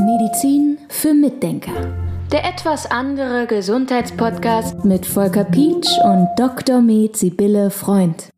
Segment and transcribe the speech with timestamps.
[0.00, 1.94] Medizin für Mitdenker.
[2.32, 6.80] Der etwas andere Gesundheitspodcast mit Volker Pietsch und Dr.
[6.80, 8.30] Med Sibylle Freund.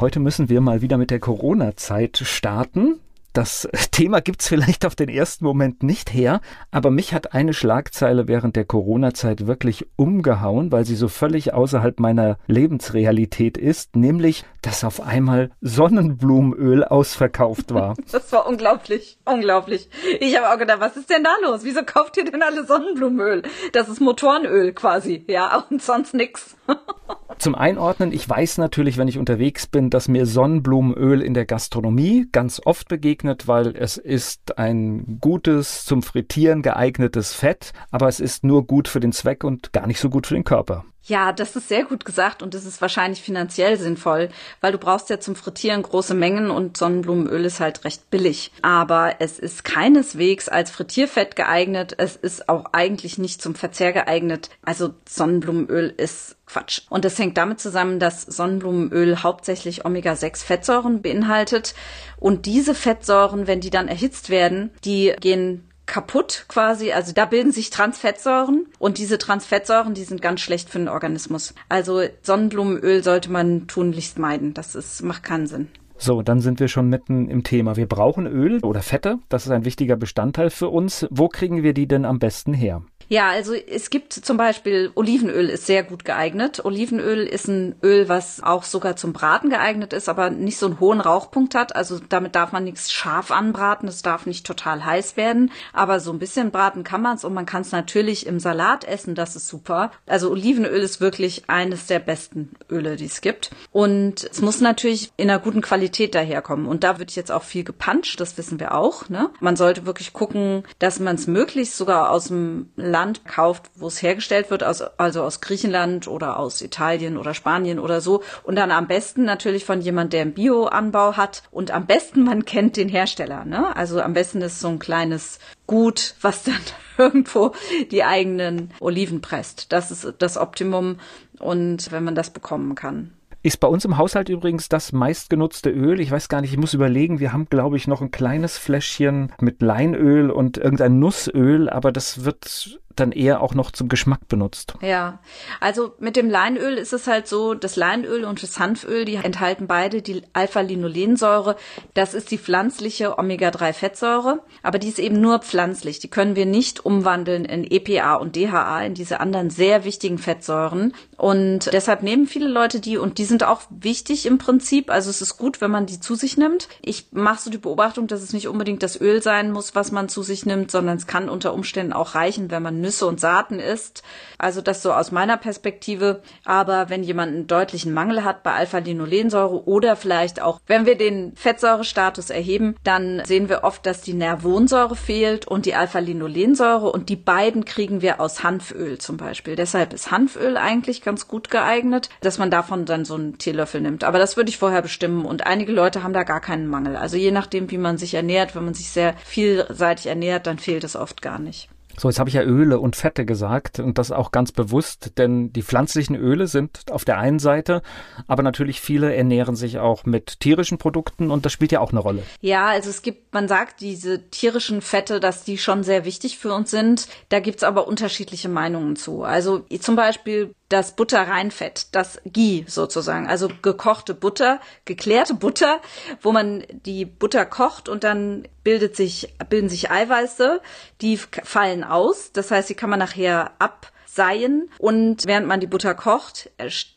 [0.00, 3.00] Heute müssen wir mal wieder mit der Corona-Zeit starten.
[3.34, 6.40] Das Thema gibt's vielleicht auf den ersten Moment nicht her,
[6.70, 11.98] aber mich hat eine Schlagzeile während der Corona-Zeit wirklich umgehauen, weil sie so völlig außerhalb
[11.98, 17.96] meiner Lebensrealität ist, nämlich, dass auf einmal Sonnenblumenöl ausverkauft war.
[18.12, 19.88] Das war unglaublich, unglaublich.
[20.20, 21.64] Ich habe auch gedacht, was ist denn da los?
[21.64, 23.42] Wieso kauft ihr denn alle Sonnenblumenöl?
[23.72, 26.56] Das ist Motorenöl quasi, ja, und sonst nix.
[27.38, 32.26] Zum Einordnen, ich weiß natürlich, wenn ich unterwegs bin, dass mir Sonnenblumenöl in der Gastronomie
[32.32, 38.44] ganz oft begegnet, weil es ist ein gutes, zum Frittieren geeignetes Fett, aber es ist
[38.44, 40.84] nur gut für den Zweck und gar nicht so gut für den Körper.
[41.06, 44.30] Ja, das ist sehr gut gesagt und das ist wahrscheinlich finanziell sinnvoll,
[44.62, 48.52] weil du brauchst ja zum Frittieren große Mengen und Sonnenblumenöl ist halt recht billig.
[48.62, 51.94] Aber es ist keineswegs als Frittierfett geeignet.
[51.98, 54.48] Es ist auch eigentlich nicht zum Verzehr geeignet.
[54.62, 56.82] Also Sonnenblumenöl ist Quatsch.
[56.88, 61.74] Und das hängt damit zusammen, dass Sonnenblumenöl hauptsächlich Omega-6-Fettsäuren beinhaltet.
[62.16, 66.92] Und diese Fettsäuren, wenn die dann erhitzt werden, die gehen kaputt quasi.
[66.92, 71.54] Also da bilden sich Transfettsäuren und diese Transfettsäuren, die sind ganz schlecht für den Organismus.
[71.68, 74.54] Also Sonnenblumenöl sollte man tunlichst meiden.
[74.54, 75.68] Das ist, macht keinen Sinn.
[75.96, 77.76] So, dann sind wir schon mitten im Thema.
[77.76, 79.18] Wir brauchen Öl oder Fette.
[79.28, 81.06] Das ist ein wichtiger Bestandteil für uns.
[81.10, 82.82] Wo kriegen wir die denn am besten her?
[83.08, 86.64] Ja, also es gibt zum Beispiel Olivenöl ist sehr gut geeignet.
[86.64, 90.80] Olivenöl ist ein Öl, was auch sogar zum Braten geeignet ist, aber nicht so einen
[90.80, 91.76] hohen Rauchpunkt hat.
[91.76, 93.88] Also damit darf man nichts scharf anbraten.
[93.88, 97.34] Es darf nicht total heiß werden, aber so ein bisschen braten kann man es und
[97.34, 99.14] man kann es natürlich im Salat essen.
[99.14, 99.90] Das ist super.
[100.06, 103.50] Also Olivenöl ist wirklich eines der besten Öle, die es gibt.
[103.72, 106.66] Und es muss natürlich in einer guten Qualität daherkommen.
[106.66, 108.20] Und da wird jetzt auch viel gepanscht.
[108.20, 109.08] Das wissen wir auch.
[109.08, 109.30] Ne?
[109.40, 114.02] Man sollte wirklich gucken, dass man es möglichst sogar aus dem Land kauft, wo es
[114.02, 118.22] hergestellt wird, aus, also aus Griechenland oder aus Italien oder Spanien oder so.
[118.42, 121.42] Und dann am besten natürlich von jemand, der einen Bioanbau hat.
[121.50, 123.44] Und am besten, man kennt den Hersteller.
[123.44, 123.74] Ne?
[123.76, 126.60] Also am besten ist so ein kleines Gut, was dann
[126.98, 127.52] irgendwo
[127.90, 129.72] die eigenen Oliven presst.
[129.72, 130.98] Das ist das Optimum.
[131.38, 133.12] Und wenn man das bekommen kann.
[133.44, 136.00] Ist bei uns im Haushalt übrigens das meistgenutzte Öl.
[136.00, 139.32] Ich weiß gar nicht, ich muss überlegen, wir haben, glaube ich, noch ein kleines Fläschchen
[139.38, 144.74] mit Leinöl und irgendein Nussöl, aber das wird dann eher auch noch zum Geschmack benutzt.
[144.80, 145.20] Ja,
[145.60, 149.66] also mit dem Leinöl ist es halt so, das Leinöl und das Hanföl, die enthalten
[149.66, 151.56] beide die Alpha-Linolensäure.
[151.94, 155.98] Das ist die pflanzliche Omega-3-Fettsäure, aber die ist eben nur pflanzlich.
[155.98, 160.94] Die können wir nicht umwandeln in EPA und DHA, in diese anderen sehr wichtigen Fettsäuren.
[161.16, 164.90] Und deshalb nehmen viele Leute die und die sind auch wichtig im Prinzip.
[164.90, 166.68] Also es ist gut, wenn man die zu sich nimmt.
[166.82, 170.08] Ich mache so die Beobachtung, dass es nicht unbedingt das Öl sein muss, was man
[170.08, 173.58] zu sich nimmt, sondern es kann unter Umständen auch reichen, wenn man Nüsse und Saaten
[173.58, 174.02] isst.
[174.38, 176.22] Also das so aus meiner Perspektive.
[176.44, 181.34] Aber wenn jemand einen deutlichen Mangel hat bei Alpha-Linolensäure oder vielleicht auch, wenn wir den
[181.34, 187.16] Fettsäurestatus erheben, dann sehen wir oft, dass die Nervonsäure fehlt und die Alpha-Linolensäure und die
[187.16, 189.56] beiden kriegen wir aus Hanföl zum Beispiel.
[189.56, 194.04] Deshalb ist Hanföl eigentlich ganz gut geeignet, dass man davon dann so einen Teelöffel nimmt.
[194.04, 196.96] Aber das würde ich vorher bestimmen und einige Leute haben da gar keinen Mangel.
[196.96, 200.84] Also je nachdem, wie man sich ernährt, wenn man sich sehr vielseitig ernährt, dann fehlt
[200.84, 201.68] es oft gar nicht.
[201.98, 205.52] So, jetzt habe ich ja Öle und Fette gesagt und das auch ganz bewusst, denn
[205.52, 207.82] die pflanzlichen Öle sind auf der einen Seite,
[208.26, 212.00] aber natürlich viele ernähren sich auch mit tierischen Produkten und das spielt ja auch eine
[212.00, 212.22] Rolle.
[212.40, 216.52] Ja, also es gibt, man sagt, diese tierischen Fette, dass die schon sehr wichtig für
[216.52, 217.08] uns sind.
[217.28, 219.22] Da gibt's aber unterschiedliche Meinungen zu.
[219.22, 225.80] Also zum Beispiel das Butterreinfett, das Ghee sozusagen, also gekochte Butter, geklärte Butter,
[226.22, 230.60] wo man die Butter kocht und dann bildet sich, bilden sich Eiweiße,
[231.00, 232.32] die fallen aus.
[232.32, 236.50] Das heißt, die kann man nachher abseien und während man die Butter kocht,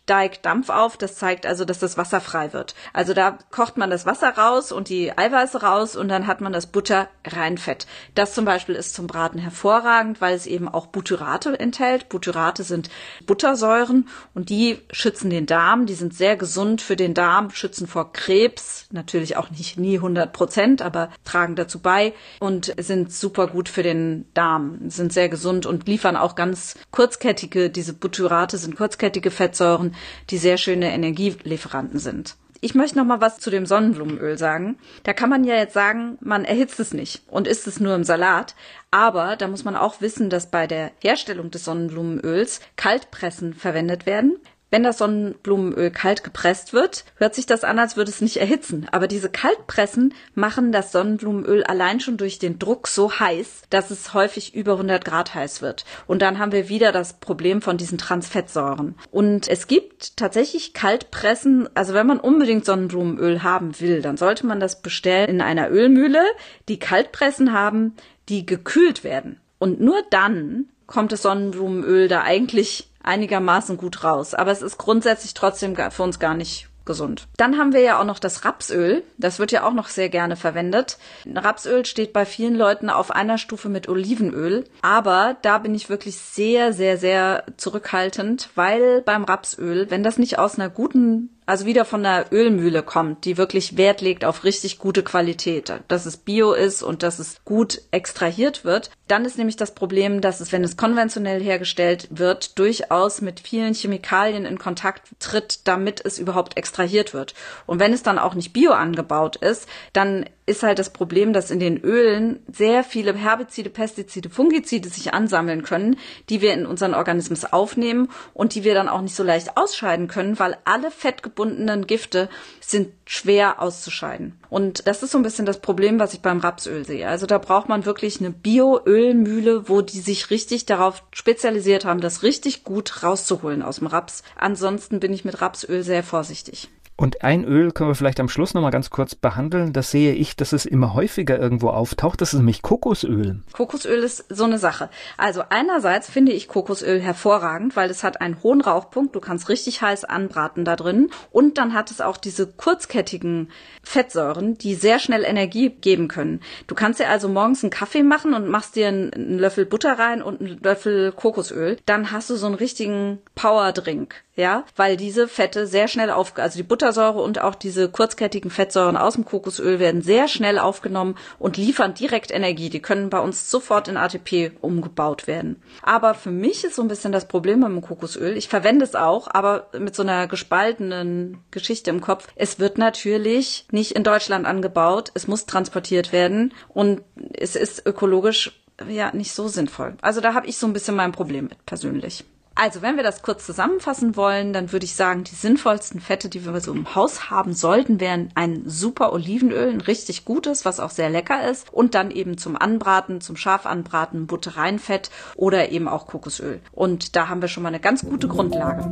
[0.07, 0.95] steigt Dampf auf.
[0.95, 2.75] Das zeigt also, dass das Wasser frei wird.
[2.93, 6.53] Also da kocht man das Wasser raus und die Eiweiße raus und dann hat man
[6.53, 7.87] das Butterreinfett.
[8.15, 12.07] Das zum Beispiel ist zum Braten hervorragend, weil es eben auch Butyrate enthält.
[12.07, 12.89] Butyrate sind
[13.25, 15.87] Buttersäuren und die schützen den Darm.
[15.87, 18.87] Die sind sehr gesund für den Darm, schützen vor Krebs.
[18.91, 23.83] Natürlich auch nicht nie 100 Prozent, aber tragen dazu bei und sind super gut für
[23.83, 24.89] den Darm.
[24.89, 29.96] Sind sehr gesund und liefern auch ganz kurzkettige, diese Butyrate sind kurzkettige Fettsäuren,
[30.29, 32.35] die sehr schöne Energielieferanten sind.
[32.59, 34.77] Ich möchte noch mal was zu dem Sonnenblumenöl sagen.
[35.03, 38.03] Da kann man ja jetzt sagen, man erhitzt es nicht und isst es nur im
[38.03, 38.55] Salat.
[38.89, 44.37] Aber da muss man auch wissen, dass bei der Herstellung des Sonnenblumenöls Kaltpressen verwendet werden.
[44.69, 48.87] Wenn das Sonnenblumenöl kalt gepresst wird, hört sich das an, als würde es nicht erhitzen.
[48.91, 54.13] Aber diese Kaltpressen machen das Sonnenblumenöl allein schon durch den Druck so heiß, dass es
[54.13, 55.85] häufig über 100 Grad heiß wird.
[56.05, 58.95] Und dann haben wir wieder das Problem von diesen Transfettsäuren.
[59.11, 64.59] Und es gibt tatsächlich Kaltpressen, also wenn man unbedingt Sonnenblumenöl haben will, dann sollte man
[64.59, 66.23] das bestellen in einer Ölmühle,
[66.67, 67.95] die Kaltpressen haben,
[68.29, 69.39] die gekühlt werden.
[69.59, 74.33] Und nur dann kommt das Sonnenblumenöl da eigentlich einigermaßen gut raus.
[74.33, 77.27] Aber es ist grundsätzlich trotzdem für uns gar nicht gesund.
[77.37, 79.03] Dann haben wir ja auch noch das Rapsöl.
[79.19, 80.97] Das wird ja auch noch sehr gerne verwendet.
[81.31, 84.63] Rapsöl steht bei vielen Leuten auf einer Stufe mit Olivenöl.
[84.81, 90.39] Aber da bin ich wirklich sehr, sehr, sehr zurückhaltend, weil beim Rapsöl, wenn das nicht
[90.39, 94.77] aus einer guten also wieder von der Ölmühle kommt, die wirklich Wert legt auf richtig
[94.77, 99.55] gute Qualität, dass es bio ist und dass es gut extrahiert wird, dann ist nämlich
[99.55, 105.07] das Problem, dass es, wenn es konventionell hergestellt wird, durchaus mit vielen Chemikalien in Kontakt
[105.19, 107.33] tritt, damit es überhaupt extrahiert wird.
[107.65, 111.51] Und wenn es dann auch nicht bio angebaut ist, dann ist halt das Problem, dass
[111.51, 115.97] in den Ölen sehr viele Herbizide, Pestizide, Fungizide sich ansammeln können,
[116.29, 120.07] die wir in unseren Organismus aufnehmen und die wir dann auch nicht so leicht ausscheiden
[120.07, 122.29] können, weil alle fettgebundenen Gifte
[122.61, 124.39] sind schwer auszuscheiden.
[124.49, 127.07] Und das ist so ein bisschen das Problem, was ich beim Rapsöl sehe.
[127.07, 132.23] Also da braucht man wirklich eine Bio-Ölmühle, wo die sich richtig darauf spezialisiert haben, das
[132.23, 134.23] richtig gut rauszuholen aus dem Raps.
[134.37, 136.69] Ansonsten bin ich mit Rapsöl sehr vorsichtig.
[136.99, 139.71] Und ein Öl können wir vielleicht am Schluss nochmal ganz kurz behandeln.
[139.71, 142.19] Das sehe ich, dass es immer häufiger irgendwo auftaucht.
[142.19, 143.39] Das ist nämlich Kokosöl.
[143.53, 144.89] Kokosöl ist so eine Sache.
[145.15, 149.15] Also einerseits finde ich Kokosöl hervorragend, weil es hat einen hohen Rauchpunkt.
[149.15, 151.11] Du kannst richtig heiß anbraten da drin.
[151.31, 153.49] Und dann hat es auch diese kurzkettigen
[153.83, 156.41] Fettsäuren, die sehr schnell Energie geben können.
[156.65, 160.23] Du kannst dir also morgens einen Kaffee machen und machst dir einen Löffel Butter rein
[160.23, 161.77] und einen Löffel Kokosöl.
[161.85, 166.57] Dann hast du so einen richtigen Powerdrink ja, weil diese Fette sehr schnell auf, also
[166.57, 171.57] die Buttersäure und auch diese kurzkettigen Fettsäuren aus dem Kokosöl werden sehr schnell aufgenommen und
[171.57, 172.69] liefern direkt Energie.
[172.69, 175.61] Die können bei uns sofort in ATP umgebaut werden.
[175.81, 178.37] Aber für mich ist so ein bisschen das Problem dem Kokosöl.
[178.37, 182.27] Ich verwende es auch, aber mit so einer gespaltenen Geschichte im Kopf.
[182.35, 185.09] Es wird natürlich nicht in Deutschland angebaut.
[185.15, 187.01] Es muss transportiert werden und
[187.33, 189.97] es ist ökologisch ja nicht so sinnvoll.
[190.01, 192.23] Also da habe ich so ein bisschen mein Problem mit persönlich.
[192.59, 196.43] Also, wenn wir das kurz zusammenfassen wollen, dann würde ich sagen, die sinnvollsten Fette, die
[196.43, 200.89] wir so im Haus haben sollten, wären ein super Olivenöl, ein richtig gutes, was auch
[200.89, 201.71] sehr lecker ist.
[201.71, 206.59] Und dann eben zum Anbraten, zum Schafanbraten, Buttereinfett oder eben auch Kokosöl.
[206.71, 208.91] Und da haben wir schon mal eine ganz gute Grundlage.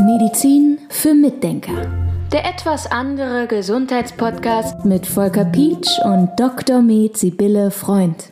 [0.00, 1.86] Medizin für Mitdenker.
[2.32, 6.80] Der etwas andere Gesundheitspodcast mit Volker Pietsch und Dr.
[6.80, 8.30] Med Sibylle Freund.